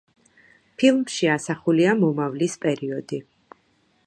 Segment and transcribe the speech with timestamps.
[0.83, 3.25] ფილმში ასახულია მომავლის პერიოდი.